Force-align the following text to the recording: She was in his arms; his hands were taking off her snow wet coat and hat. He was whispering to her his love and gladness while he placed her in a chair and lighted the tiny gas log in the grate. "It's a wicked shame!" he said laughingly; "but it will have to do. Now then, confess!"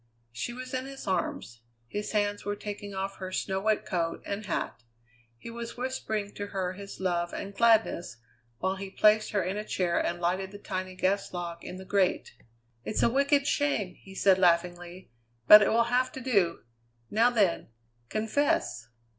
She 0.31 0.51
was 0.51 0.73
in 0.73 0.87
his 0.87 1.05
arms; 1.05 1.61
his 1.87 2.11
hands 2.13 2.43
were 2.43 2.55
taking 2.55 2.95
off 2.95 3.17
her 3.17 3.31
snow 3.31 3.59
wet 3.61 3.85
coat 3.85 4.23
and 4.25 4.47
hat. 4.47 4.81
He 5.37 5.51
was 5.51 5.77
whispering 5.77 6.33
to 6.33 6.47
her 6.47 6.73
his 6.73 6.99
love 6.99 7.33
and 7.33 7.53
gladness 7.53 8.17
while 8.57 8.77
he 8.77 8.89
placed 8.89 9.29
her 9.29 9.43
in 9.43 9.57
a 9.57 9.63
chair 9.63 10.03
and 10.03 10.19
lighted 10.19 10.49
the 10.49 10.57
tiny 10.57 10.95
gas 10.95 11.31
log 11.33 11.63
in 11.63 11.75
the 11.77 11.85
grate. 11.85 12.33
"It's 12.83 13.03
a 13.03 13.11
wicked 13.11 13.45
shame!" 13.45 13.93
he 13.93 14.15
said 14.15 14.39
laughingly; 14.39 15.11
"but 15.47 15.61
it 15.61 15.69
will 15.69 15.83
have 15.93 16.11
to 16.13 16.19
do. 16.19 16.63
Now 17.11 17.29
then, 17.29 17.67
confess!" 18.09 18.89